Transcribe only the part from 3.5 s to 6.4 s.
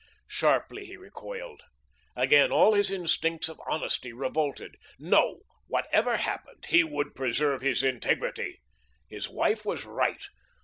honesty revolted. No, whatever